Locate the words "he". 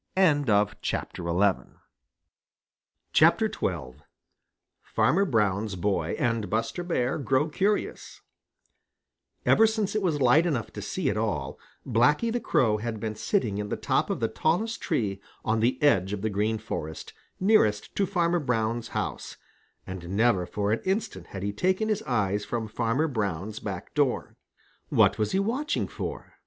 21.43-21.53, 25.33-25.37